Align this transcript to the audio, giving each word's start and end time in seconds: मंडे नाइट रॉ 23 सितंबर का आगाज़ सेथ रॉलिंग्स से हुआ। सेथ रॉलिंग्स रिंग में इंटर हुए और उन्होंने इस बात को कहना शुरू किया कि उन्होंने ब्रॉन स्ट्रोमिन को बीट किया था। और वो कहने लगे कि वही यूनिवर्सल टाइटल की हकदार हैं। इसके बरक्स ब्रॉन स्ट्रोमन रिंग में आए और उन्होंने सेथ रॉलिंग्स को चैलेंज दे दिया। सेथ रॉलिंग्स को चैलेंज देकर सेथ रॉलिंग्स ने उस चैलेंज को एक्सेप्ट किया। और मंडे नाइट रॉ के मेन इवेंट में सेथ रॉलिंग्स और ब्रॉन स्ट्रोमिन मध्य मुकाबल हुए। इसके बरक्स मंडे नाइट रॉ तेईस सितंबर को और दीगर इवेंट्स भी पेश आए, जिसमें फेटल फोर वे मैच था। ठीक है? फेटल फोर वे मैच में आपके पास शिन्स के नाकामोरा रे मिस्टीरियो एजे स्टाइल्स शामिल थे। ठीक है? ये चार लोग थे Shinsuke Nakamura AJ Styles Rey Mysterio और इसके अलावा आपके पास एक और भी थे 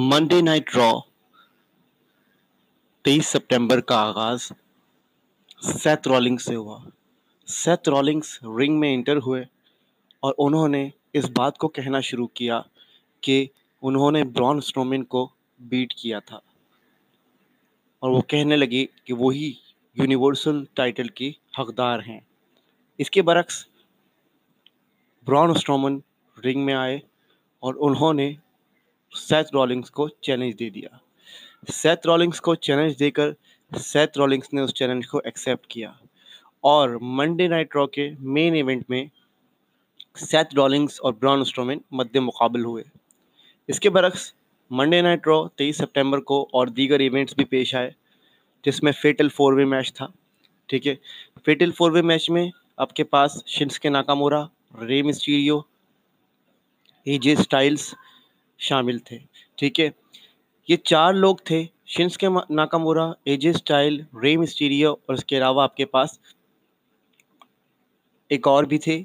मंडे 0.00 0.42
नाइट 0.42 0.76
रॉ 0.76 1.00
23 3.04 3.26
सितंबर 3.26 3.80
का 3.80 3.98
आगाज़ 3.98 4.52
सेथ 5.64 5.96
रॉलिंग्स 6.06 6.44
से 6.44 6.54
हुआ। 6.54 6.86
सेथ 7.46 7.88
रॉलिंग्स 7.88 8.40
रिंग 8.44 8.78
में 8.78 8.94
इंटर 8.94 9.16
हुए 9.16 9.46
और 10.22 10.32
उन्होंने 10.32 10.92
इस 11.14 11.24
बात 11.28 11.58
को 11.58 11.68
कहना 11.68 12.00
शुरू 12.00 12.26
किया 12.26 12.68
कि 13.24 13.50
उन्होंने 13.82 14.24
ब्रॉन 14.24 14.60
स्ट्रोमिन 14.60 15.02
को 15.02 15.32
बीट 15.62 15.94
किया 15.98 16.20
था। 16.20 16.42
और 18.02 18.10
वो 18.10 18.20
कहने 18.20 18.56
लगे 18.56 18.88
कि 19.06 19.12
वही 19.12 19.58
यूनिवर्सल 19.98 20.66
टाइटल 20.76 21.08
की 21.08 21.36
हकदार 21.58 22.00
हैं। 22.00 22.26
इसके 23.00 23.22
बरक्स 23.22 23.68
ब्रॉन 25.24 25.54
स्ट्रोमन 25.54 26.02
रिंग 26.38 26.64
में 26.64 26.74
आए 26.74 27.02
और 27.62 27.74
उन्होंने 27.74 28.38
सेथ 29.12 29.44
रॉलिंग्स 29.54 29.90
को 29.90 30.08
चैलेंज 30.08 30.54
दे 30.54 30.70
दिया। 30.70 31.00
सेथ 31.70 32.06
रॉलिंग्स 32.06 32.40
को 32.40 32.54
चैलेंज 32.54 32.96
देकर 32.96 33.34
सेथ 33.72 34.18
रॉलिंग्स 34.18 34.48
ने 34.54 34.60
उस 34.60 34.72
चैलेंज 34.72 35.06
को 35.06 35.20
एक्सेप्ट 35.20 35.66
किया। 35.70 35.98
और 36.64 36.98
मंडे 37.02 37.48
नाइट 37.48 37.76
रॉ 37.76 37.86
के 37.86 38.10
मेन 38.20 38.56
इवेंट 38.56 38.84
में 38.90 39.10
सेथ 40.16 40.54
रॉलिंग्स 40.54 41.00
और 41.00 41.12
ब्रॉन 41.12 41.44
स्ट्रोमिन 41.44 41.80
मध्य 41.94 42.20
मुकाबल 42.20 42.64
हुए। 42.64 42.84
इसके 43.68 43.88
बरक्स 43.88 44.34
मंडे 44.72 45.02
नाइट 45.02 45.26
रॉ 45.26 45.46
तेईस 45.48 45.78
सितंबर 45.78 46.20
को 46.20 46.48
और 46.54 46.70
दीगर 46.70 47.02
इवेंट्स 47.02 47.34
भी 47.36 47.44
पेश 47.44 47.74
आए, 47.74 47.94
जिसमें 48.64 48.92
फेटल 48.92 49.28
फोर 49.28 49.54
वे 49.54 49.64
मैच 49.64 49.90
था। 49.90 50.12
ठीक 50.68 50.86
है? 50.86 50.98
फेटल 51.46 51.70
फोर 51.70 51.92
वे 51.92 52.02
मैच 52.02 52.30
में 52.30 52.52
आपके 52.80 53.02
पास 53.02 53.42
शिन्स 53.46 53.78
के 53.78 53.90
नाकामोरा 53.90 54.48
रे 54.78 55.02
मिस्टीरियो 55.02 55.66
एजे 57.06 57.36
स्टाइल्स 57.36 57.94
शामिल 58.60 58.98
थे। 59.10 59.18
ठीक 59.58 59.78
है? 59.78 59.92
ये 60.68 60.76
चार 60.76 61.14
लोग 61.14 61.40
थे 61.50 61.64
Shinsuke 62.16 62.28
Nakamura 62.54 63.14
AJ 63.26 63.52
Styles 63.52 64.04
Rey Mysterio 64.44 64.92
और 65.08 65.14
इसके 65.14 65.36
अलावा 65.36 65.64
आपके 65.64 65.84
पास 65.84 66.18
एक 68.30 68.46
और 68.46 68.66
भी 68.66 68.78
थे 68.78 68.98